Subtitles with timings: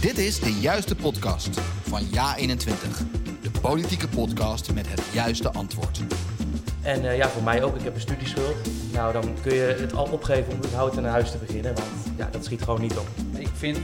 [0.00, 2.56] Dit is de juiste podcast van Ja21.
[3.42, 6.00] De politieke podcast met het juiste antwoord.
[6.82, 7.76] En uh, ja, voor mij ook.
[7.76, 8.56] Ik heb een studieschuld.
[8.92, 11.74] Nou, dan kun je het al opgeven om überhaupt een huis te beginnen.
[11.74, 13.06] Want ja, dat schiet gewoon niet op.
[13.38, 13.78] Ik vind,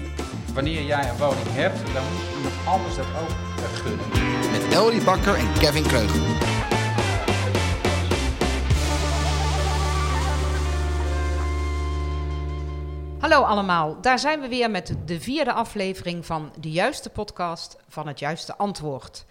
[0.55, 3.35] wanneer jij een woning hebt, dan moet iemand anders dat ook
[3.75, 4.07] gunnen.
[4.51, 6.56] Met Elrie Bakker en Kevin Kreugel.
[13.27, 18.07] Hallo allemaal, daar zijn we weer met de vierde aflevering van de juiste podcast van
[18.07, 19.25] het juiste antwoord.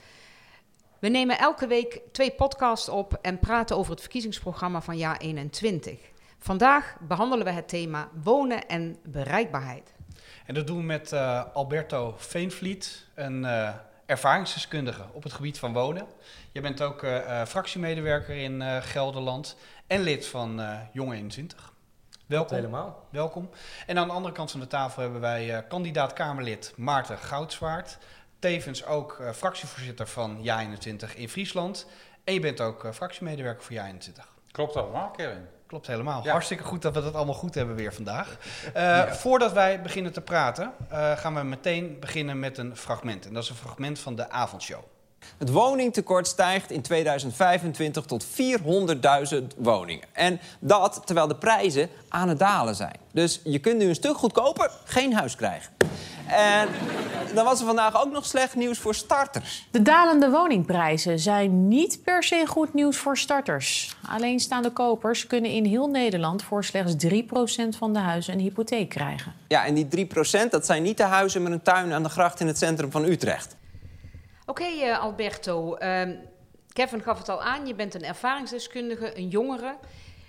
[1.00, 6.00] We nemen elke week twee podcasts op en praten over het verkiezingsprogramma van jaar 21.
[6.40, 9.94] Vandaag behandelen we het thema wonen en bereikbaarheid.
[10.46, 13.70] En dat doen we met uh, Alberto Veenvliet, een uh,
[14.06, 16.08] ervaringsdeskundige op het gebied van wonen.
[16.52, 19.58] Je bent ook uh, fractiemedewerker in Gelderland
[19.88, 21.74] en lid van Jong 21.
[22.26, 22.56] Welkom.
[22.56, 23.08] helemaal.
[23.10, 23.50] Welkom.
[23.88, 27.98] En aan de andere kant van de tafel hebben wij uh, kandidaat Kamerlid Maarten Goudswaard.
[28.40, 31.88] Tevens ook uh, fractievoorzitter van JA21 in Friesland.
[32.24, 34.52] En je bent ook uh, fractiemedewerker voor JA21.
[34.52, 35.48] Klopt allemaal, Kevin.
[35.68, 36.24] Klopt helemaal.
[36.24, 36.32] Ja.
[36.32, 38.38] Hartstikke goed dat we dat allemaal goed hebben weer vandaag.
[38.74, 39.14] ja.
[39.14, 43.26] Voordat wij beginnen te praten, gaan we meteen beginnen met een fragment.
[43.26, 44.84] En dat is een fragment van de avondshow.
[45.38, 50.08] Het woningtekort stijgt in 2025 tot 400.000 woningen.
[50.12, 52.96] En dat terwijl de prijzen aan het dalen zijn.
[53.12, 55.74] Dus je kunt nu een stuk goedkoper geen huis krijgen.
[56.28, 56.68] En
[57.34, 59.68] dan was er vandaag ook nog slecht nieuws voor starters.
[59.72, 63.96] De dalende woningprijzen zijn niet per se goed nieuws voor starters.
[64.10, 69.34] Alleenstaande kopers kunnen in heel Nederland voor slechts 3% van de huizen een hypotheek krijgen.
[69.48, 72.40] Ja, en die 3% dat zijn niet de huizen met een tuin aan de gracht
[72.40, 73.56] in het centrum van Utrecht.
[74.46, 75.78] Oké, uh, Alberto.
[75.78, 76.02] Uh,
[76.74, 79.78] Kevin gaf het al aan, je bent een ervaringsdeskundige, een jongere.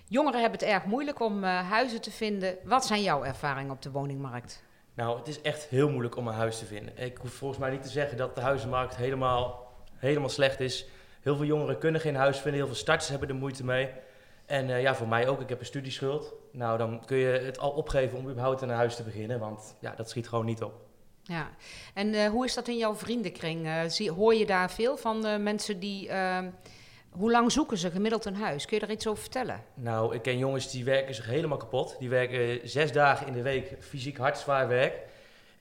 [0.09, 2.57] Jongeren hebben het erg moeilijk om uh, huizen te vinden.
[2.65, 4.65] Wat zijn jouw ervaringen op de woningmarkt?
[4.95, 6.99] Nou, het is echt heel moeilijk om een huis te vinden.
[6.99, 10.87] Ik hoef volgens mij niet te zeggen dat de huizenmarkt helemaal, helemaal slecht is.
[11.23, 13.91] Heel veel jongeren kunnen geen huis vinden, heel veel starters hebben er moeite mee.
[14.47, 15.41] En uh, ja, voor mij ook.
[15.41, 16.33] Ik heb een studieschuld.
[16.53, 19.95] Nou, dan kun je het al opgeven om überhaupt een huis te beginnen, want ja,
[19.97, 20.86] dat schiet gewoon niet op.
[21.29, 21.51] Ja,
[21.95, 23.67] en uh, hoe is dat in jouw vriendenkring?
[23.67, 26.11] Uh, zie, hoor je daar veel van uh, mensen die.
[27.11, 28.65] hoe lang zoeken ze gemiddeld een huis?
[28.67, 29.63] Kun je daar iets over vertellen?
[29.75, 31.97] Nou, ik ken jongens die werken zich helemaal kapot.
[31.99, 34.95] Die werken zes dagen in de week fysiek hard zwaar werk.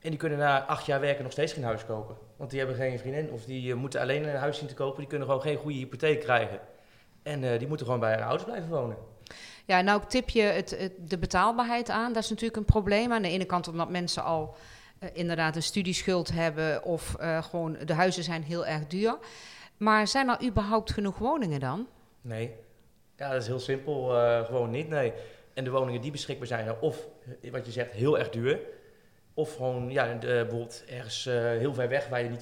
[0.01, 2.15] En die kunnen na acht jaar werken nog steeds geen huis kopen.
[2.37, 4.99] Want die hebben geen vriendin of die moeten alleen een huis zien te kopen.
[4.99, 6.59] Die kunnen gewoon geen goede hypotheek krijgen.
[7.23, 8.97] En die moeten gewoon bij hun ouders blijven wonen.
[9.65, 12.13] Ja, nou tip je het, het, de betaalbaarheid aan.
[12.13, 13.13] Dat is natuurlijk een probleem.
[13.13, 14.55] Aan de ene kant omdat mensen al
[14.99, 19.17] uh, inderdaad een studieschuld hebben of uh, gewoon de huizen zijn heel erg duur.
[19.77, 21.87] Maar zijn er überhaupt genoeg woningen dan?
[22.21, 22.51] Nee,
[23.17, 24.15] ja, dat is heel simpel.
[24.15, 25.13] Uh, gewoon niet, nee.
[25.53, 27.07] En de woningen die beschikbaar zijn, of
[27.51, 28.59] wat je zegt, heel erg duur.
[29.33, 31.23] Of gewoon, ja, de, bijvoorbeeld ergens
[31.59, 32.41] heel ver weg, waar je niet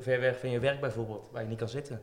[0.00, 2.02] ver weg van je werk bijvoorbeeld, waar je niet kan zitten.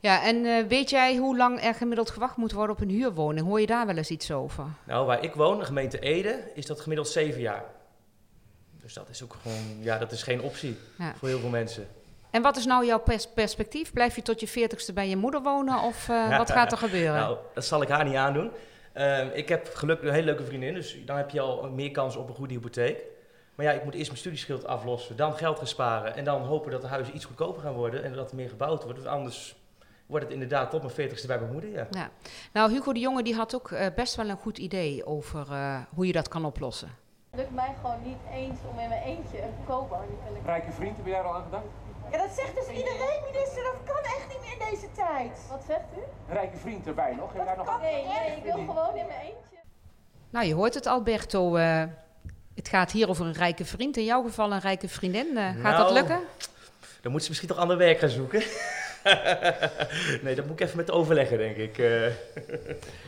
[0.00, 3.46] Ja, en weet jij hoe lang er gemiddeld gewacht moet worden op een huurwoning?
[3.46, 4.66] Hoor je daar wel eens iets over?
[4.86, 7.64] Nou, waar ik woon, de gemeente Ede, is dat gemiddeld zeven jaar.
[8.90, 11.14] Dus dat is ook gewoon, ja, dat is geen optie ja.
[11.16, 11.86] voor heel veel mensen.
[12.30, 13.92] En wat is nou jouw pers perspectief?
[13.92, 17.14] Blijf je tot je veertigste bij je moeder wonen of uh, wat gaat er gebeuren?
[17.14, 18.50] Nou, dat zal ik haar niet aandoen.
[18.94, 22.16] Uh, ik heb gelukkig een hele leuke vriendin, dus dan heb je al meer kans
[22.16, 23.02] op een goede hypotheek.
[23.54, 26.70] Maar ja, ik moet eerst mijn studieschuld aflossen, dan geld gaan sparen en dan hopen
[26.70, 28.98] dat de huizen iets goedkoper gaan worden en dat er meer gebouwd wordt.
[28.98, 29.56] Want anders
[30.06, 31.86] wordt het inderdaad tot mijn veertigste bij mijn moeder, ja.
[31.90, 32.10] ja.
[32.52, 35.46] Nou, Hugo de Jonge die had ook uh, best wel een goed idee over
[35.94, 37.08] hoe je dat kan oplossen.
[37.30, 40.72] Het lukt mij gewoon niet eens om in mijn eentje een koopwoning te kunnen Rijke
[40.72, 41.64] vriend, heb je daar al aan gedacht?
[42.10, 43.62] Ja, dat zegt dus iedereen, minister.
[43.62, 45.38] Dat kan echt niet meer in deze tijd.
[45.48, 46.32] Wat zegt u?
[46.32, 47.32] Rijke vriend erbij nog.
[47.32, 49.56] Dat daar nog kan nee, nee, ik wil gewoon in mijn eentje.
[50.30, 51.56] Nou, je hoort het, Alberto.
[51.56, 51.82] Uh,
[52.54, 53.96] het gaat hier over een rijke vriend.
[53.96, 55.26] In jouw geval een rijke vriendin.
[55.26, 56.20] Uh, gaat nou, dat lukken?
[57.00, 58.42] Dan moet ze misschien toch ander werk gaan zoeken.
[60.22, 61.78] nee, dat moet ik even met overleggen, denk ik.
[61.78, 62.06] Uh.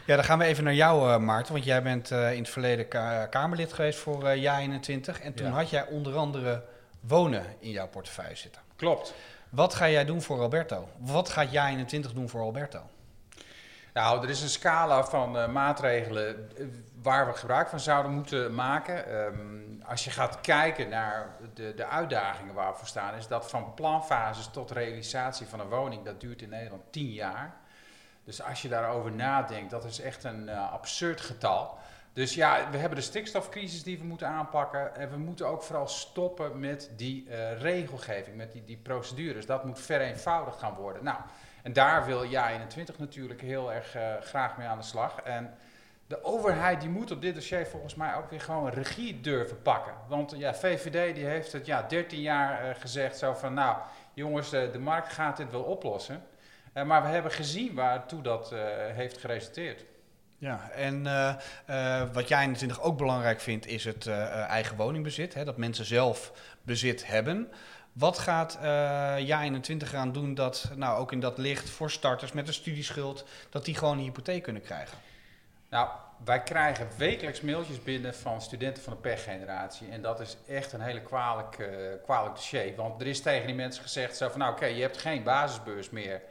[0.07, 1.53] ja, dan gaan we even naar jou, uh, Maarten.
[1.53, 5.23] Want jij bent uh, in het verleden ka Kamerlid geweest voor JA21.
[5.23, 5.53] En toen ja.
[5.53, 6.63] had jij onder andere
[7.01, 8.63] wonen in jouw portefeuille zitten.
[8.77, 9.15] Klopt.
[9.49, 10.89] Wat ga jij doen voor Alberto?
[10.99, 12.81] Wat gaat JA21 doen voor Alberto?
[13.93, 16.51] Nou, er is een scala van maatregelen
[17.03, 19.15] waar we gebruik van zouden moeten maken.
[19.15, 23.51] Um, als je gaat kijken naar de, de uitdagingen waar we voor staan, is dat
[23.51, 27.57] van planfases tot realisatie van een woning, dat duurt in Nederland 10 jaar.
[28.25, 31.79] Dus als je daarover nadenkt, dat is echt een uh, absurd getal.
[32.13, 34.97] Dus ja, we hebben de stikstofcrisis die we moeten aanpakken.
[34.97, 37.27] En we moeten ook vooral stoppen met die
[37.59, 39.47] regelgeving, met die, die procedures.
[39.47, 41.05] Dat moet vereenvoudigd gaan worden.
[41.05, 41.19] Nou,
[41.63, 45.21] en daar wil jij 21 natuurlijk heel erg uh, graag mee aan de slag.
[45.21, 45.55] En
[46.07, 49.95] de overheid die moet op dit dossier volgens mij ook weer gewoon regie durven pakken.
[50.09, 53.77] Want ja, VVD die heeft het ja, 13 jaar uh, gezegd zo van nou
[54.15, 56.23] jongens, de, de markt gaat dit wel oplossen.
[56.75, 58.61] Uh, maar we hebben gezien waartoe dat uh,
[58.93, 59.85] heeft geresulteerd.
[60.39, 65.35] Ja, en uh, wat jij natuurlijk ook belangrijk vindt, is het eigen woningbezit.
[65.35, 66.33] Hè, dat mensen zelf
[66.63, 67.53] bezit hebben.
[67.93, 72.49] Wat gaat uh, 21 gaan doen dat, nou ook in dat licht voor starters met
[72.49, 74.99] een studieschuld, dat die gewoon een hypotheek kunnen krijgen?
[75.69, 75.89] Nou,
[76.25, 79.89] wij krijgen wekelijks mailtjes binnen van studenten van de pechgeneratie.
[79.91, 81.59] En dat is echt een hele kwalijk,
[82.09, 82.77] uh, dossier.
[82.77, 85.91] Want er is tegen die mensen gezegd zo van, nou oké, je hebt geen basisbeurs
[85.91, 86.23] meer.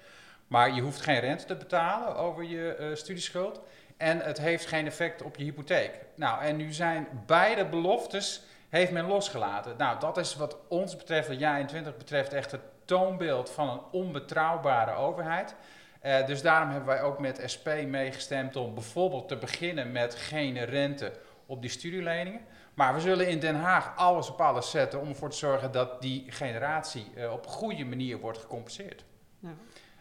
[0.47, 3.59] Maar je hoeft geen rente te betalen over je uh, studieschuld.
[3.97, 5.91] En het heeft geen effect op je hypotheek.
[6.15, 8.41] Nou, en nu zijn beide beloftes
[8.71, 9.73] heeft men losgelaten.
[9.77, 13.81] Nou, dat is wat ons betreft, wat jaar 20 betreft, echt het toonbeeld van een
[13.91, 15.55] onbetrouwbare overheid.
[16.03, 20.65] Uh, dus daarom hebben wij ook met SP meegestemd om bijvoorbeeld te beginnen met geen
[20.65, 21.11] rente
[21.45, 22.41] op die studieleningen.
[22.73, 26.01] Maar we zullen in Den Haag alles op alles zetten om ervoor te zorgen dat
[26.01, 29.03] die generatie uh, op een goede manier wordt gecompenseerd.
[29.39, 29.53] Ja.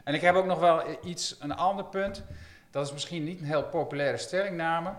[0.05, 2.25] En ik heb ook nog wel iets, een ander punt.
[2.71, 4.95] Dat is misschien niet een heel populaire stellingname.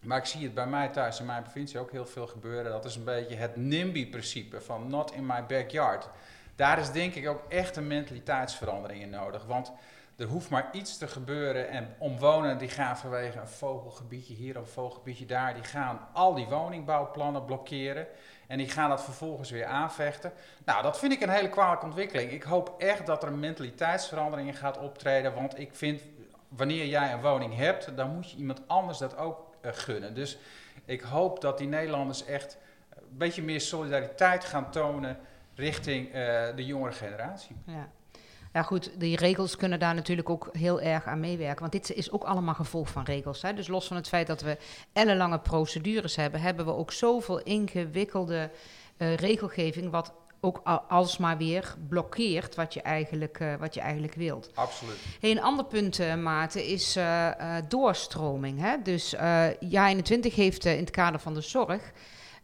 [0.00, 2.70] Maar ik zie het bij mij thuis in mijn provincie ook heel veel gebeuren.
[2.70, 6.08] Dat is een beetje het NIMBY-principe van not in my backyard.
[6.56, 9.44] Daar is denk ik ook echt een mentaliteitsverandering in nodig.
[9.44, 9.72] Want
[10.16, 14.66] er hoeft maar iets te gebeuren en omwonenden die gaan vanwege een vogelgebiedje hier of
[14.66, 18.06] een vogelgebiedje daar, die gaan al die woningbouwplannen blokkeren
[18.46, 20.32] en die gaan dat vervolgens weer aanvechten.
[20.64, 22.30] Nou, dat vind ik een hele kwalijke ontwikkeling.
[22.30, 26.00] Ik hoop echt dat er een mentaliteitsverandering in gaat optreden, want ik vind
[26.48, 30.14] wanneer jij een woning hebt, dan moet je iemand anders dat ook gunnen.
[30.14, 30.38] Dus
[30.84, 32.58] ik hoop dat die Nederlanders echt
[32.90, 35.18] een beetje meer solidariteit gaan tonen
[35.54, 36.12] richting uh,
[36.56, 37.56] de jongere generatie.
[37.66, 37.90] Ja.
[38.52, 41.60] Ja goed, die regels kunnen daar natuurlijk ook heel erg aan meewerken.
[41.60, 43.42] Want dit is ook allemaal gevolg van regels.
[43.42, 43.54] Hè?
[43.54, 44.56] Dus los van het feit dat we
[44.92, 46.40] ellenlange procedures hebben...
[46.40, 48.50] hebben we ook zoveel ingewikkelde
[48.98, 49.90] uh, regelgeving...
[49.90, 54.50] wat ook alsmaar weer blokkeert wat je eigenlijk, uh, wat je eigenlijk wilt.
[54.54, 54.96] Absoluut.
[55.20, 58.60] Hey, een ander punt, uh, Maarten, is uh, doorstroming.
[58.60, 58.82] Hè?
[58.82, 61.92] Dus Ja 21 heeft in het kader van de zorg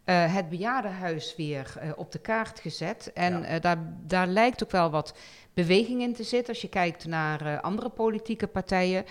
[0.05, 3.13] het bejaardenhuis weer op de kaart gezet.
[3.15, 3.59] En ja.
[3.59, 5.15] daar, daar lijkt ook wel wat
[5.55, 9.05] beweging in te zitten als je kijkt naar andere politieke partijen.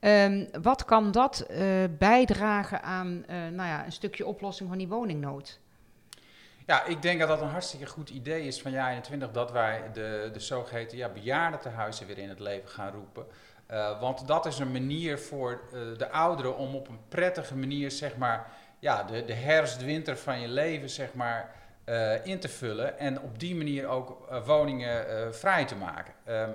[0.00, 1.46] Um, wat kan dat
[1.98, 5.60] bijdragen aan nou ja, een stukje oplossing van die woningnood?
[6.66, 9.82] Ja, ik denk dat dat een hartstikke goed idee is van jaar 21 dat wij
[9.92, 13.26] de, de zogeheten ja, bejaardentehuizen weer in het leven gaan roepen.
[13.70, 17.90] Uh, want dat is een manier voor uh, de ouderen om op een prettige manier,
[17.90, 18.46] zeg maar,
[18.78, 21.54] ja, de, de herfst-winter van je leven, zeg maar,
[21.86, 22.98] uh, in te vullen.
[22.98, 26.14] En op die manier ook woningen vrij te maken.
[26.28, 26.54] Um,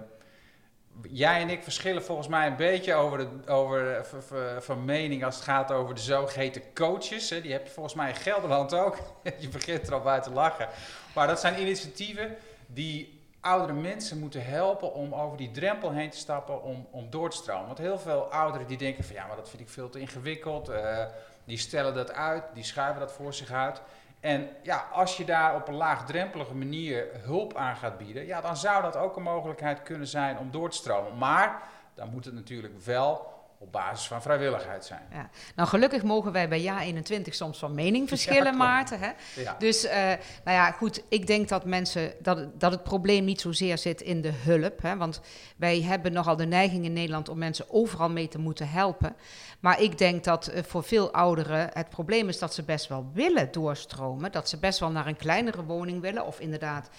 [1.01, 5.71] jij en ik verschillen volgens mij een beetje over, over van mening als het gaat
[5.71, 7.29] over de zogeheten coaches.
[7.29, 7.41] Hè.
[7.41, 8.97] Die heb je volgens mij in Gelderland ook.
[9.39, 10.67] je begint er al bij te lachen.
[11.15, 12.35] Maar dat zijn initiatieven
[12.67, 17.29] die oudere mensen moeten helpen om over die drempel heen te stappen om, om door
[17.29, 17.65] te stromen.
[17.65, 20.69] Want heel veel ouderen die denken van ja, maar dat vind ik veel te ingewikkeld.
[20.69, 21.05] Uh,
[21.45, 23.81] die stellen dat uit, die schuiven dat voor zich uit.
[24.19, 28.57] En ja, als je daar op een laagdrempelige manier hulp aan gaat bieden, ja, dan
[28.57, 31.17] zou dat ook een mogelijkheid kunnen zijn om door te stromen.
[31.17, 31.61] Maar
[31.93, 35.01] dan moet het natuurlijk wel op basis van vrijwilligheid zijn.
[35.11, 35.29] Ja.
[35.55, 38.99] Nou, gelukkig mogen wij bij Ja 21 soms van mening verschillen, ja, Maarten.
[38.99, 39.11] Hè?
[39.35, 39.55] Ja.
[39.59, 43.41] Dus, uh, nou ja, goed, ik denk dat mensen, dat, het, dat het probleem niet
[43.41, 44.81] zozeer zit in de hulp.
[44.81, 44.97] Hè?
[44.97, 45.21] Want
[45.55, 49.15] wij hebben nogal de neiging in Nederland om mensen overal mee te moeten helpen.
[49.59, 53.09] Maar ik denk dat uh, voor veel ouderen het probleem is dat ze best wel
[53.13, 54.31] willen doorstromen.
[54.31, 56.89] Dat ze best wel naar een kleinere woning willen of inderdaad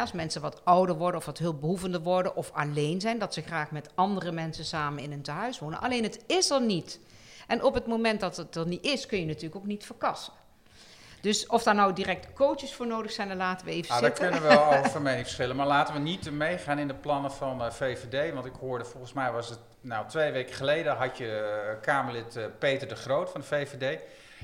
[0.00, 3.70] als mensen wat ouder worden of wat hulpbehoevender worden of alleen zijn, dat ze graag
[3.70, 5.80] met andere mensen samen in een tehuis wonen.
[5.80, 7.00] Alleen het is er niet.
[7.46, 10.32] En op het moment dat het er niet is, kun je natuurlijk ook niet verkassen.
[11.20, 14.20] Dus of daar nou direct coaches voor nodig zijn, dan laten we even ah, zitten.
[14.20, 15.56] Daar kunnen we wel over mening verschillen.
[15.56, 18.34] Maar laten we niet meegaan in de plannen van uh, VVD.
[18.34, 22.36] Want ik hoorde, volgens mij was het nou, twee weken geleden, had je uh, Kamerlid
[22.36, 24.00] uh, Peter de Groot van de VVD.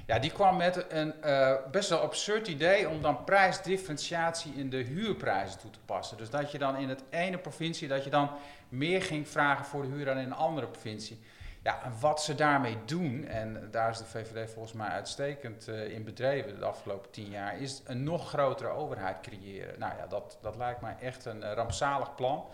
[0.08, 4.76] Ja, die kwam met een uh, best wel absurd idee om dan prijsdifferentiatie in de
[4.76, 6.16] huurprijzen toe te passen.
[6.16, 8.30] Dus dat je dan in het ene provincie, dat je dan
[8.68, 11.20] meer ging vragen voor de huur dan in een andere provincie.
[11.62, 15.90] Ja, en wat ze daarmee doen, en daar is de VVD volgens mij uitstekend uh,
[15.90, 19.78] in bedreven de afgelopen tien jaar, is een nog grotere overheid creëren.
[19.78, 22.44] Nou ja, dat, dat lijkt mij echt een uh, rampzalig plan.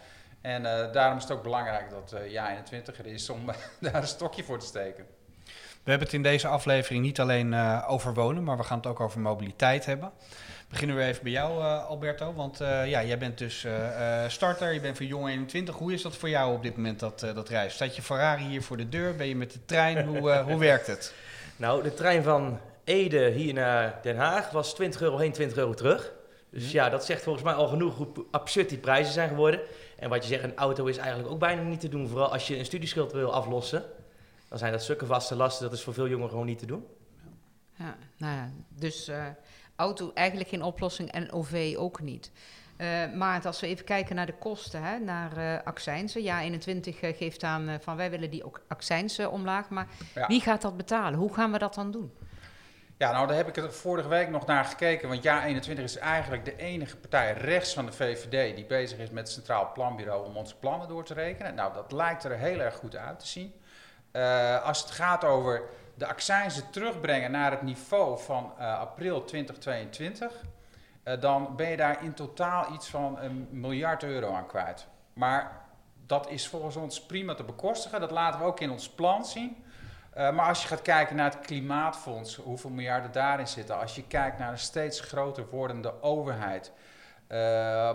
[0.41, 3.45] En daarom is het ook belangrijk dat Ja 21 er is om
[3.81, 5.07] daar een stokje voor te steken.
[5.85, 8.87] We hebben het in deze aflevering niet alleen uh, over wonen, maar we gaan het
[8.87, 10.13] ook over mobiliteit hebben.
[10.69, 12.35] Beginnen we even bij jou, uh, Alberto.
[12.35, 13.67] Want uh, ja, jij bent dus
[14.29, 15.75] starter, je bent van Jong 21.
[15.75, 17.75] Hoe is dat voor jou op dit moment, dat, dat reis?
[17.75, 19.17] Staat je Ferrari hier voor de deur?
[19.17, 20.07] Ben je met de trein?
[20.07, 21.15] hoe, hoe werkt het?
[21.57, 25.75] Nou, de trein van Ede hier naar Den Haag was 20 euro heen, 20 euro
[25.75, 26.13] terug.
[26.51, 29.61] Dus ja, dat zegt volgens mij al genoeg hoe absurd die prijzen zijn geworden.
[29.99, 32.09] En wat je zegt, een auto is eigenlijk ook bijna niet te doen.
[32.09, 33.85] Vooral als je een studieschuld wil aflossen.
[34.55, 35.65] Dan zijn dat stukken vaste lasten.
[35.65, 36.87] Dat is voor veel jongeren gewoon niet te doen.
[37.73, 39.27] Ja, nou ja, dus uh,
[39.77, 42.31] auto eigenlijk geen oplossing en OV ook niet.
[42.79, 46.23] Uh, maar als we even kijken naar de kosten, hè, naar uh, accijnsen.
[46.23, 49.69] Ja, 21 uh, geeft aan van wij willen die ook accijnsen omlaag.
[49.69, 50.27] Maar ja.
[50.27, 51.19] wie gaat dat betalen?
[51.19, 52.13] Hoe gaan we dat dan doen?
[52.97, 55.09] Ja, nou daar heb ik er vorige week nog naar gekeken.
[55.09, 59.11] Want Ja 21 is eigenlijk de enige partij rechts van de VVD die bezig is
[59.11, 61.55] met het Centraal Planbureau om onze plannen door te rekenen.
[61.55, 63.55] Nou, dat lijkt er heel erg goed uit te zien.
[64.17, 65.63] Uh, als het gaat over
[65.95, 70.33] de accijnzen terugbrengen naar het niveau van uh, april 2022,
[71.05, 74.87] uh, dan ben je daar in totaal iets van een miljard euro aan kwijt.
[75.13, 75.65] Maar
[76.07, 78.01] dat is volgens ons prima te bekostigen.
[78.01, 79.65] Dat laten we ook in ons plan zien.
[80.15, 84.39] Maar als je gaat kijken naar het klimaatfonds, hoeveel miljarden daarin zitten, als je kijkt
[84.39, 86.73] naar een steeds groter wordende overheid,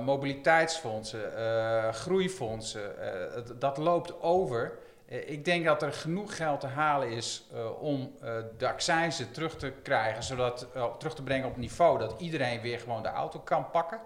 [0.02, 1.22] mobiliteitsfondsen,
[1.94, 2.92] groeifondsen,
[3.60, 4.78] dat loopt over.
[5.10, 7.50] Ik denk dat er genoeg geld te halen is
[7.80, 8.16] om
[8.58, 13.04] de accijnzen terug te krijgen, zodat terug te brengen op niveau dat iedereen weer gewoon
[13.04, 14.00] de auto kan pakken.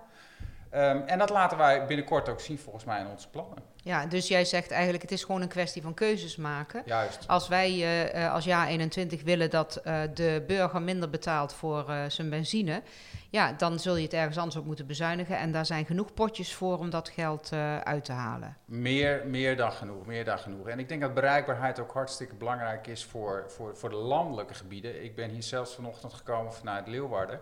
[0.75, 3.57] Um, en dat laten wij binnenkort ook zien volgens mij in onze plannen.
[3.83, 6.81] Ja, dus jij zegt eigenlijk het is gewoon een kwestie van keuzes maken.
[6.85, 7.27] Juist.
[7.27, 7.71] Als wij
[8.13, 12.81] uh, als jaar 21 willen dat uh, de burger minder betaalt voor uh, zijn benzine,
[13.29, 15.37] ja, dan zul je het ergens anders op moeten bezuinigen.
[15.37, 17.51] En daar zijn genoeg potjes voor om dat geld
[17.83, 18.57] uit te halen.
[18.65, 20.67] Meer, meer dan genoeg, meer dan genoeg.
[20.67, 25.03] En ik denk dat bereikbaarheid ook hartstikke belangrijk is voor, voor, voor de landelijke gebieden.
[25.03, 27.39] Ik ben hier zelfs vanochtend gekomen vanuit Leeuwarden.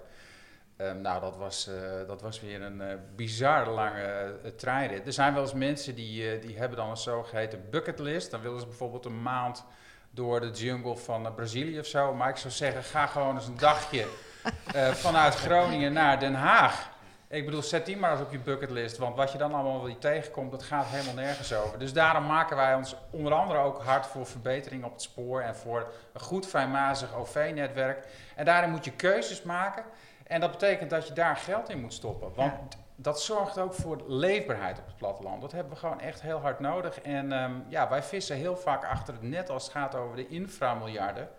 [0.82, 5.06] Um, nou, dat was, uh, dat was weer een uh, bizar lange uh, treinrit.
[5.06, 8.32] Er zijn wel eens mensen die, die hebben dan een zogeheten bucketlist.
[8.32, 9.64] Dan willen ze bijvoorbeeld een maand
[10.12, 12.14] door de jungle van Brazilië of zo.
[12.14, 14.06] Maar ik zou zeggen, ga gewoon eens een dagje
[15.06, 16.90] vanuit Groningen naar Den Haag.
[17.28, 18.98] Ik bedoel, zet die maar eens op je bucketlist.
[18.98, 21.80] Want wat je dan allemaal weer tegenkomt, dat gaat helemaal nergens over.
[21.80, 25.42] Dus daarom maken wij ons onder andere ook hard voor verbetering op het spoor.
[25.42, 28.08] En voor een goed fijnmazig OV-netwerk.
[28.36, 29.84] En daarin moet je keuzes maken.
[30.32, 32.34] En dat betekent dat je daar geld in moet stoppen.
[32.36, 32.80] Want ja.
[32.96, 35.42] dat zorgt ook voor leefbaarheid op het platteland.
[35.42, 37.02] Dat hebben we gewoon echt heel hard nodig.
[37.02, 40.28] En um, ja, wij vissen heel vaak achter het net als het gaat over de
[40.28, 41.30] inframiljarden.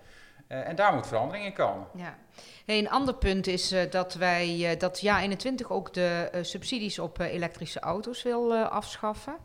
[0.48, 1.86] Uh, en daar moet verandering in komen.
[1.94, 2.16] Ja.
[2.66, 6.98] Hey, een ander punt is uh, dat wij uh, dat jaar 21 ook de subsidies
[6.98, 9.36] op elektrische auto's wil afschaffen.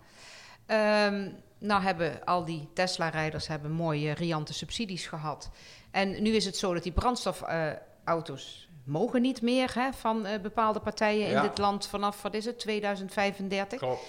[0.68, 5.50] Um, nou hebben al die Tesla-rijders hebben mooie riante subsidies gehad.
[5.92, 10.80] En nu is het zo dat die brandstofauto's mogen niet meer hè, van uh, bepaalde
[10.80, 11.36] partijen ja.
[11.36, 13.80] in dit land vanaf, wat is het, 2035.
[13.80, 14.02] Klopt.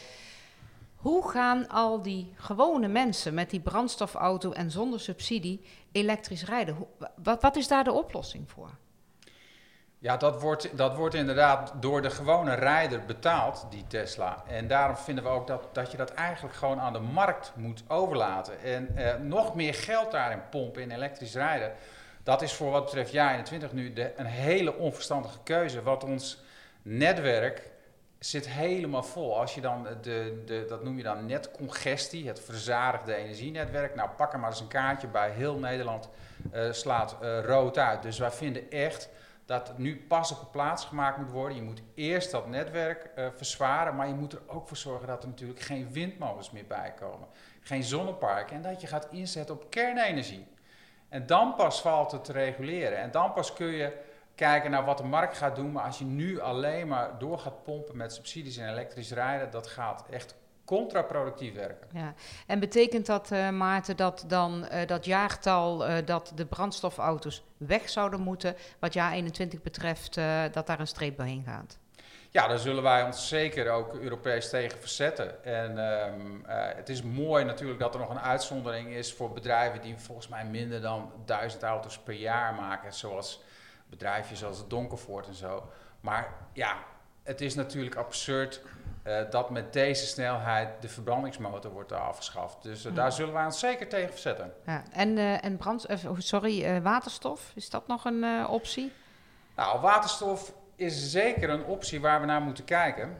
[0.97, 6.75] Hoe gaan al die gewone mensen met die brandstofauto en zonder subsidie elektrisch rijden?
[6.75, 6.87] Hoe,
[7.23, 8.71] wat, wat is daar de oplossing voor?
[10.01, 14.43] Ja, dat wordt, dat wordt inderdaad door de gewone rijder betaald, die Tesla.
[14.47, 17.83] En daarom vinden we ook dat, dat je dat eigenlijk gewoon aan de markt moet
[17.89, 18.63] overlaten.
[18.63, 21.73] En eh, nog meer geld daarin pompen in elektrisch rijden
[22.29, 25.83] dat is voor wat betreft jaar 21 nu de, een hele onverstandige keuze.
[25.83, 26.43] Want ons
[26.83, 27.71] netwerk
[28.19, 29.39] zit helemaal vol.
[29.39, 33.95] Als je dan de, de, dat noem je dan netcongestie, het verzadigde energienetwerk.
[33.95, 35.31] Nou, pak er maar eens een kaartje bij.
[35.31, 36.09] Heel Nederland
[36.55, 38.03] uh, slaat uh, rood uit.
[38.03, 39.09] Dus wij vinden echt
[39.45, 41.57] dat het nu pas op de plaats gemaakt moet worden.
[41.57, 45.23] Je moet eerst dat netwerk uh, verzwaren, maar je moet er ook voor zorgen dat
[45.23, 47.29] er natuurlijk geen windmolens meer bij komen.
[47.61, 50.47] Geen zonneparken en dat je gaat inzetten op kernenergie.
[51.09, 52.99] En dan pas valt het te reguleren.
[52.99, 53.97] En dan pas kun je
[54.35, 55.73] kijken naar wat de markt gaat doen.
[55.73, 59.67] Maar als je nu alleen maar door gaat pompen met subsidies en elektrisch rijden, dat
[59.67, 60.35] gaat echt
[60.65, 61.89] contraproductief werken.
[61.93, 62.15] Ja.
[62.47, 67.89] En betekent dat, uh, Maarten, dat dan uh, dat jaartal uh, dat de brandstofauto's weg
[67.89, 70.15] zouden moeten, wat jaar 21 betreft,
[70.53, 71.79] dat daar een streep doorheen gaat?
[72.31, 75.45] Ja, daar zullen wij ons zeker ook Europees tegen verzetten.
[75.45, 79.83] En um, uh, het is mooi natuurlijk dat er nog een uitzondering is voor bedrijven
[79.83, 82.93] die volgens mij minder dan duizend auto's per jaar maken.
[82.93, 83.43] Zoals
[83.87, 85.69] bedrijfjes als Donkervoort en zo.
[86.01, 86.77] Maar ja,
[87.23, 88.61] het is natuurlijk absurd
[89.07, 92.63] uh, dat met deze snelheid de verbrandingsmotor wordt afgeschaft.
[92.63, 94.53] Dus uh, daar zullen wij ons zeker tegen verzetten.
[94.67, 94.83] Ja.
[94.93, 95.87] En, en brand,
[96.19, 98.93] sorry, waterstof, is dat nog een optie?
[99.57, 103.19] Nou, waterstof is zeker een optie waar we naar moeten kijken.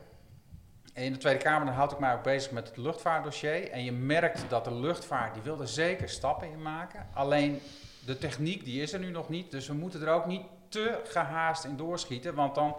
[0.95, 3.71] in de Tweede Kamer houd ik mij ook bezig met het luchtvaartdossier.
[3.71, 7.07] En je merkt dat de luchtvaart, die wil er zeker stappen in maken.
[7.15, 7.61] Alleen
[8.07, 9.51] de techniek die is er nu nog niet.
[9.51, 12.35] Dus we moeten er ook niet te gehaast in doorschieten.
[12.35, 12.77] Want dan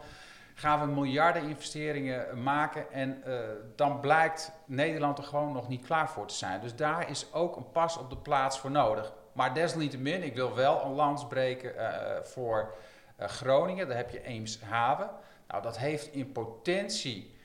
[0.54, 2.92] gaan we miljarden investeringen maken.
[2.92, 3.40] En uh,
[3.76, 6.62] dan blijkt Nederland er gewoon nog niet klaar voor te zijn.
[6.62, 9.14] Dus daar is ook een pas op de plaats voor nodig.
[9.34, 11.92] Maar desalniettemin, ik wil wel een lans breken uh,
[12.24, 12.74] voor
[13.20, 13.88] Groningen.
[13.88, 15.10] Daar heb je Eemshaven.
[15.48, 17.38] Nou, dat heeft in potentie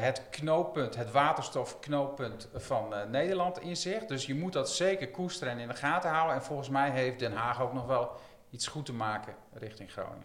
[0.00, 4.04] het knooppunt, het waterstofknooppunt van Nederland in zich.
[4.04, 6.34] Dus je moet dat zeker koesteren en in de gaten houden.
[6.34, 8.10] En volgens mij heeft Den Haag ook nog wel
[8.50, 10.24] iets goed te maken richting Groningen.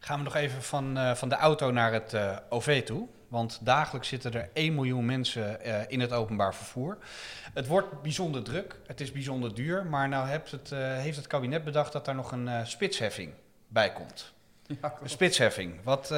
[0.00, 2.16] Gaan we nog even van, van de auto naar het
[2.48, 3.08] OV toe.
[3.28, 6.98] Want dagelijks zitten er 1 miljoen mensen in het openbaar vervoer.
[7.54, 9.86] Het wordt bijzonder druk, het is bijzonder duur.
[9.86, 13.32] Maar nou heeft het, heeft het kabinet bedacht dat daar nog een spitsheffing
[13.68, 14.34] bij komt.
[14.82, 15.82] Ja, een spitsheffing.
[15.82, 16.08] Wat,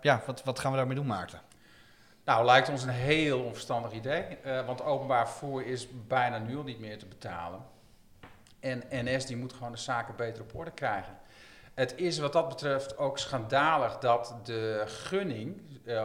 [0.00, 1.40] ja, wat, wat gaan we daarmee doen, Maarten?
[2.24, 4.38] Nou, lijkt ons een heel onverstandig idee.
[4.66, 7.60] want openbaar vervoer is bijna nu al niet meer te betalen.
[8.60, 11.18] En NS die moet gewoon de zaken beter op orde krijgen.
[11.74, 15.60] Het is wat dat betreft ook schandalig dat de gunning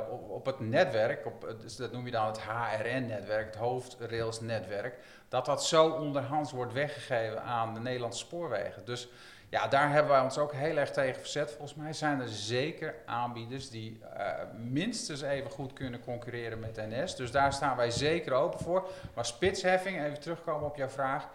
[0.10, 4.98] op, op, het netwerk, op, dus dat noem je dan het HRN-netwerk, het hoofdrailsnetwerk,
[5.30, 8.86] dat dat zo onderhands wordt weggegeven aan de Nederlandse spoorwegen.
[8.86, 9.10] Dus
[9.50, 11.52] ja, daar hebben wij ons ook heel erg tegen verzet.
[11.52, 17.16] Volgens mij zijn er zeker aanbieders die uh, minstens even goed kunnen concurreren met NS.
[17.16, 18.90] Dus daar staan wij zeker open voor.
[19.16, 21.30] Maar spitsheffing, even terugkomen op jouw vraag,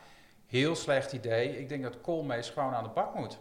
[0.46, 1.58] heel slecht idee.
[1.58, 3.38] Ik denk dat Koolmees gewoon aan de bak moet.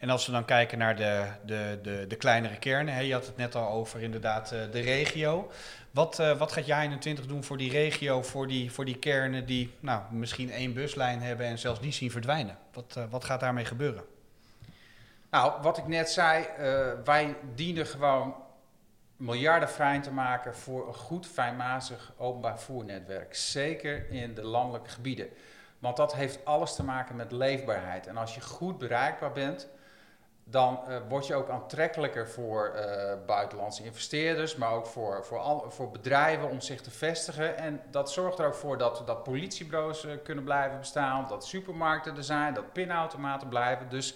[0.00, 3.26] En als we dan kijken naar de, de, de, de kleinere kernen, hè, je had
[3.26, 5.50] het net al over inderdaad uh, de regio.
[5.90, 9.46] Wat, uh, wat gaat jij 21 doen voor die regio, voor die, voor die kernen
[9.46, 12.58] die nou, misschien één buslijn hebben en zelfs die zien verdwijnen?
[12.72, 14.04] Wat, uh, wat gaat daarmee gebeuren?
[15.30, 16.46] Nou, wat ik net zei,
[17.04, 18.34] wij dienen gewoon
[19.16, 23.34] miljarden vrij te maken voor een goed, fijnmazig openbaar voernetwerk.
[23.34, 25.28] Zeker in de landelijke gebieden.
[25.78, 28.06] Want dat heeft alles te maken met leefbaarheid.
[28.06, 29.68] En als je goed bereikbaar bent,
[30.50, 35.70] dan uh, word je ook aantrekkelijker voor uh, buitenlandse investeerders, maar ook voor, voor, al,
[35.70, 37.56] voor bedrijven om zich te vestigen.
[37.56, 42.16] En dat zorgt er ook voor dat, dat politiebureaus uh, kunnen blijven bestaan, dat supermarkten
[42.16, 43.88] er zijn, dat pinautomaten blijven.
[43.88, 44.14] Dus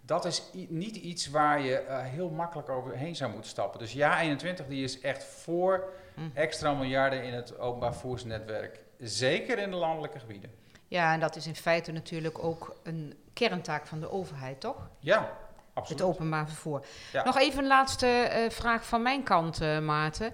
[0.00, 3.78] dat is niet iets waar je heel makkelijk overheen zou moeten stappen.
[3.78, 6.20] Dus ja, 21 die is echt voor hm.
[6.34, 8.80] extra miljarden in het openbaar voersnetwerk.
[8.98, 10.50] Zeker in de landelijke gebieden.
[10.88, 14.88] Ja, en dat is in feite natuurlijk ook een kerntaak van de overheid, toch?
[14.98, 15.32] Ja,
[15.74, 16.00] Absoluut.
[16.00, 16.84] Het openbaar vervoer.
[17.12, 17.24] Ja.
[17.24, 20.32] Nog even een laatste uh, vraag van mijn kant, uh, Maarten.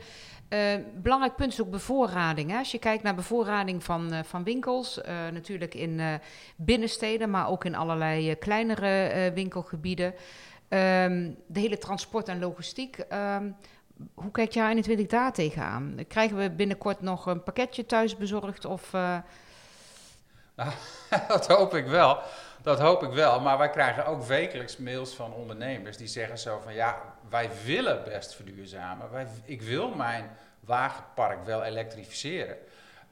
[0.49, 2.51] Uh, belangrijk punt is ook bevoorrading.
[2.51, 2.59] Hè?
[2.59, 5.01] Als je kijkt naar bevoorrading van, van winkels,
[5.33, 6.21] natuurlijk in
[6.57, 10.15] binnensteden, maar ook in allerlei kleinere winkelgebieden.
[10.69, 13.05] Um, de hele transport en logistiek.
[13.13, 13.57] Um,
[14.15, 15.95] hoe kijkt jij 21 daar tegenaan?
[16.09, 18.65] Krijgen we binnenkort nog een pakketje thuis bezorgd?
[18.65, 20.71] Of, nou,
[21.29, 22.19] dat hoop ik wel.
[22.69, 26.61] Dat hoop ik wel, maar wij krijgen ook wekelijks mails van ondernemers die zeggen zo
[26.65, 29.11] van ja, wij willen best verduurzamen.
[29.11, 32.57] Wij, ik wil mijn wagenpark wel elektrificeren.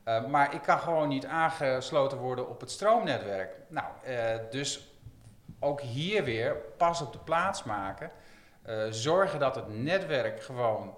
[0.04, 3.54] Uh, maar ik kan gewoon niet aangesloten worden op het stroomnetwerk.
[3.68, 4.16] Nou, uh,
[4.50, 4.94] dus
[5.60, 8.10] ook hier weer pas op de plaats maken.
[8.66, 10.94] Uh, zorgen dat het netwerk gewoon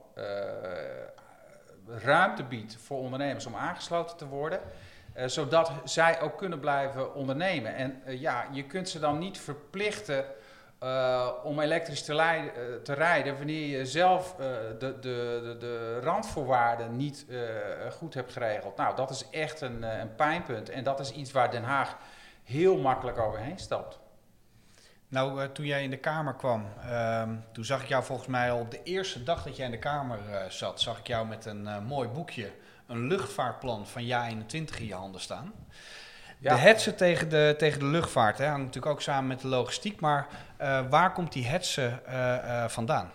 [1.87, 4.61] ruimte biedt voor ondernemers om aangesloten te worden.
[5.18, 7.74] Uh, zodat zij ook kunnen blijven ondernemen.
[7.74, 10.24] En uh, ja, je kunt ze dan niet verplichten
[10.83, 12.14] uh, om elektrisch te,
[12.85, 17.26] rijden wanneer je zelf de, de, de, de, randvoorwaarden niet
[17.90, 18.76] goed hebt geregeld.
[18.76, 20.70] Nou, dat is echt een, een pijnpunt.
[20.70, 21.96] En dat is iets waar Den Haag
[22.44, 23.98] heel makkelijk overheen stapt.
[25.09, 28.68] Nou, toen jij in de Kamer kwam, uh, toen zag ik jou volgens mij al
[28.68, 32.09] de eerste dag dat jij in de Kamer zat, zag ik jou met een mooi
[32.09, 32.50] boekje
[32.88, 35.53] een luchtvaartplan van JA 21 in je handen staan.
[36.38, 36.55] Ja.
[36.55, 40.01] De hetze tegen de, tegen de luchtvaart, hè, hangt natuurlijk ook samen met de logistiek.
[40.01, 40.27] Maar
[40.61, 43.12] uh, waar komt die hetze uh, uh, vandaan?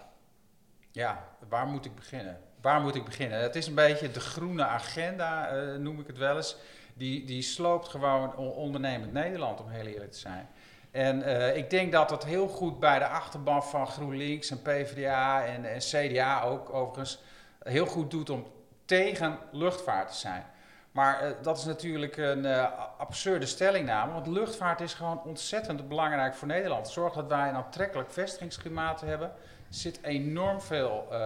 [0.91, 2.39] Ja, waar moet ik beginnen?
[2.61, 3.39] Waar moet ik beginnen?
[3.39, 6.55] Het is een beetje de groene agenda, noem ik het wel eens.
[6.93, 10.47] Die, die sloopt gewoon ondernemend Nederland, om heel eerlijk te zijn.
[10.91, 15.65] En ik denk dat het heel goed bij de achterban van GroenLinks en PvdA en,
[15.73, 17.19] en CDA ook overigens
[17.63, 18.45] heel goed doet om
[18.85, 20.45] tegen luchtvaart te zijn.
[20.93, 22.67] Maar uh, dat is natuurlijk een uh,
[22.97, 26.89] absurde stellingname, want luchtvaart is gewoon ontzettend belangrijk voor Nederland.
[26.89, 29.27] Zorg dat wij een aantrekkelijk vestigingsklimaat hebben.
[29.27, 31.17] Er zit enorm veel uh,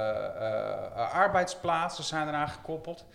[1.13, 3.05] arbeidsplaatsen zijn eraan gekoppeld.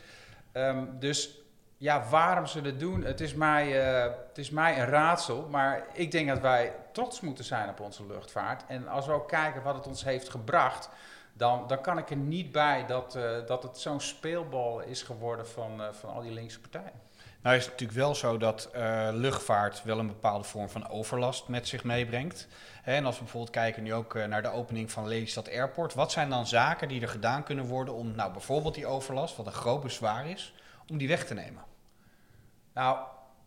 [0.52, 1.40] Um, dus
[1.76, 5.46] ja, waarom ze dat doen, het is, mij, het is mij een raadsel.
[5.50, 8.64] Maar ik denk dat wij trots moeten zijn op onze luchtvaart.
[8.68, 10.88] En als we ook kijken wat het ons heeft gebracht
[11.32, 15.48] dan, dan kan ik er niet bij dat, uh, dat het zo'n speelbal is geworden
[15.48, 17.10] van, uh, van al die linkse partijen.
[17.42, 21.48] Nou is het natuurlijk wel zo dat uh, luchtvaart wel een bepaalde vorm van overlast
[21.48, 22.48] met zich meebrengt.
[22.82, 25.94] Hè, en als we bijvoorbeeld kijken nu ook naar de opening van Lelystad Airport.
[25.94, 29.46] Wat zijn dan zaken die er gedaan kunnen worden om nou, bijvoorbeeld die overlast, wat
[29.46, 30.54] een groot bezwaar is,
[30.88, 31.62] om die weg te nemen?
[32.72, 32.98] Nou,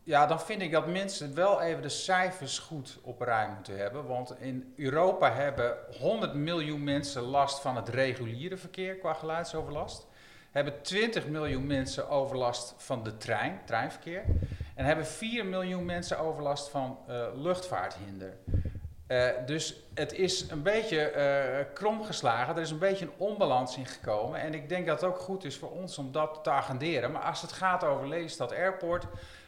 [0.06, 4.06] ja, dan vind ik dat mensen wel even de cijfers goed op rij moeten hebben.
[4.08, 10.08] Want in Europa hebben 100 miljoen mensen last van het reguliere verkeer qua geluidsoverlast.
[10.52, 14.24] Hebben 20 miljoen mensen overlast van de trein, treinverkeer.
[14.76, 18.38] En hebben 4 miljoen mensen overlast van uh, luchtvaarthinder.
[19.08, 22.56] Uh, dus het is een beetje uh, krom geslagen.
[22.56, 24.40] Er is een beetje een onbalans in gekomen.
[24.40, 27.12] En ik denk dat het ook goed is voor ons om dat te agenderen.
[27.12, 29.06] Maar als het gaat over Lelystad Airport.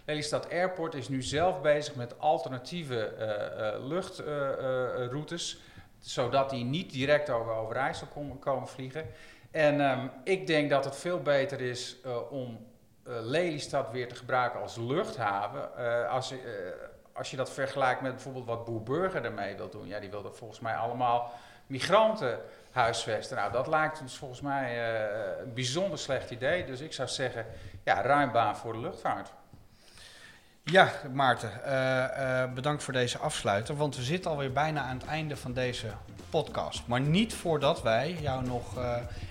[0.08, 5.62] Lelystad Airport is nu zelf bezig met alternatieve uh, luchtroutes.
[6.00, 8.08] zodat die niet direct over Overijssel
[8.40, 9.06] komen, vliegen.
[9.52, 11.98] En um, ik denk dat het veel beter is
[12.30, 12.66] om
[13.04, 15.76] Lelystad weer te gebruiken als luchthaven.
[16.10, 16.34] als,
[17.14, 20.34] als je dat vergelijkt met bijvoorbeeld wat Boer Burger ermee wil doen, ja, die wil
[20.34, 21.32] volgens mij allemaal
[21.68, 22.40] migranten
[22.72, 23.38] huisvesten.
[23.38, 24.94] Nou, dat lijkt ons volgens mij
[25.40, 26.66] een bijzonder slecht idee.
[26.66, 27.46] Dus ik zou zeggen,
[27.84, 29.32] ja, ruim baan voor de luchtvaart.
[30.72, 33.76] Ja, Maarten, uh, uh, bedankt voor deze afsluiter.
[33.76, 35.88] Want we zitten alweer bijna aan het einde van deze
[36.30, 36.88] podcast.
[36.88, 38.78] Maar niet voordat wij jou nog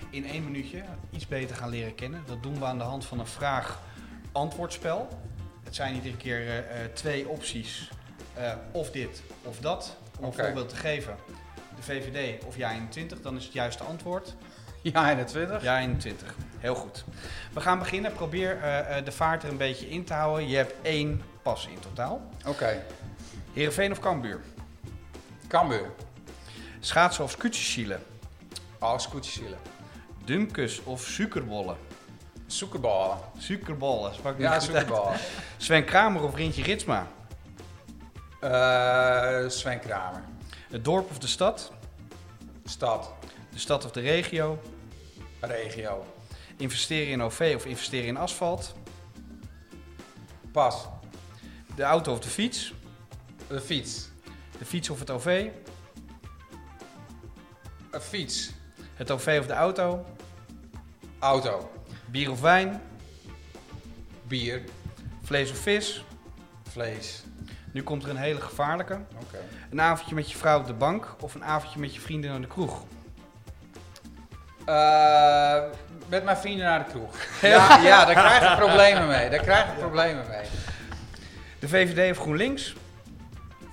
[0.09, 2.23] in één minuutje iets beter gaan leren kennen.
[2.25, 5.07] Dat doen we aan de hand van een vraag-antwoordspel.
[5.63, 7.91] Het zijn iedere keer twee opties.
[8.71, 9.97] Of dit of dat.
[10.19, 10.39] Om okay.
[10.39, 11.15] een voorbeeld te geven.
[11.75, 14.35] De VVD of ja 21, dan is het juiste antwoord.
[14.93, 15.63] Ja 21.
[15.63, 16.35] Ja 21.
[16.59, 17.03] Heel goed.
[17.53, 18.13] We gaan beginnen.
[18.13, 20.47] Probeer uh, de vaart er een beetje in te houden.
[20.47, 22.29] Je hebt één pas in totaal.
[22.39, 22.49] Oké.
[22.49, 22.83] Okay.
[23.53, 24.41] Heerenveen of Cambuur?
[25.47, 25.91] Cambuur.
[26.79, 28.03] Schaatsen of scootjeschielen?
[28.79, 29.57] Oh, scootjeschielen.
[30.25, 31.77] Dumkus of suikerbollen?
[32.47, 33.17] Suikerballen.
[33.37, 34.11] Suikerballen.
[34.37, 35.19] Ja, suikerballen.
[35.57, 37.07] Sven Kramer of Rintje Ritsma?
[38.43, 40.23] Uh, Sven Kramer.
[40.69, 41.71] Het dorp of de stad?
[42.65, 43.16] Stad.
[43.57, 44.61] De stad of de regio?
[45.39, 46.05] Regio.
[46.57, 48.75] Investeren in OV of investeren in asfalt?
[50.51, 50.87] Pas.
[51.75, 52.73] De auto of de fiets?
[53.47, 54.09] De fiets.
[54.57, 55.49] De fiets of het OV?
[57.91, 58.51] Een fiets.
[58.93, 60.05] Het OV of de auto?
[61.19, 61.71] Auto.
[62.05, 62.81] Bier of wijn?
[64.27, 64.63] Bier.
[65.21, 66.03] Vlees of vis?
[66.69, 67.23] Vlees.
[67.71, 68.99] Nu komt er een hele gevaarlijke.
[69.27, 69.41] Okay.
[69.69, 72.41] Een avondje met je vrouw op de bank of een avondje met je vrienden naar
[72.41, 72.85] de kroeg?
[74.69, 75.63] Uh,
[76.07, 77.15] met mijn vrienden naar de kroeg.
[77.41, 79.29] ja, ja, daar krijg ik problemen mee.
[79.29, 80.45] Daar krijg ik problemen mee.
[81.59, 82.75] De VVD of GroenLinks?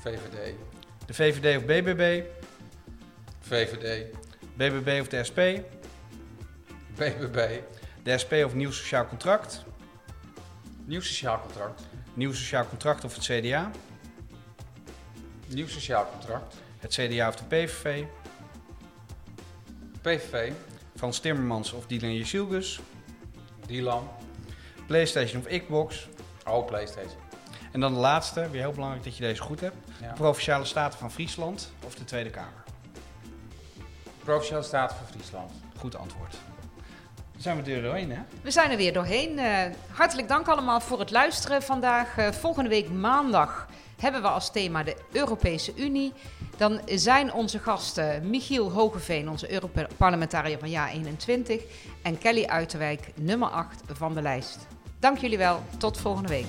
[0.01, 0.55] VVD.
[1.07, 2.23] De VVD of BBB?
[3.41, 4.07] VVD.
[4.55, 5.41] BBB of de SP?
[6.97, 7.61] BBB.
[8.03, 9.65] De SP of Nieuw Sociaal Contract?
[10.85, 11.83] Nieuw Sociaal Contract.
[12.15, 13.71] Nieuw Sociaal Contract of het CDA?
[15.47, 16.55] Nieuw Sociaal Contract.
[16.79, 18.05] Het CDA of de PVV?
[20.03, 20.53] PVV.
[21.05, 22.81] Frans Timmermans of Dylan Jezielgus?
[23.67, 24.09] Dylan.
[24.87, 26.09] PlayStation of Xbox?
[26.47, 27.21] Oh, PlayStation.
[27.73, 29.77] En dan de laatste, weer heel belangrijk dat je deze goed hebt.
[30.01, 30.13] Ja.
[30.13, 32.63] Provinciale Staten van Friesland of de Tweede Kamer?
[34.19, 35.51] Provinciale Staten van Friesland.
[35.79, 36.35] Goed antwoord.
[37.37, 38.23] Zijn we er doorheen, hè?
[38.43, 39.39] We zijn er weer doorheen.
[39.39, 39.59] Uh,
[39.91, 42.19] hartelijk dank allemaal voor het luisteren vandaag.
[42.19, 43.69] Uh, volgende week maandag
[44.01, 46.13] hebben we als thema de Europese Unie.
[46.57, 51.63] Dan zijn onze gasten Michiel Hogeveen, onze Europarlementariër van jaar 21,
[52.03, 54.67] en Kelly Uiterwijk, nummer 8 van de lijst.
[54.99, 55.63] Dank jullie wel.
[55.79, 56.47] Tot volgende week.